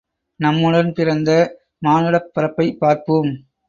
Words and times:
நம்முடன் 0.39 0.89
பிறந்த 0.93 1.29
மானுடப் 1.81 2.31
பரப்பைப் 2.33 2.79
பார்ப்போம்! 2.79 3.31